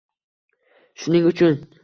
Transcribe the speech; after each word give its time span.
Shuning 1.03 1.29
uchun 1.33 1.63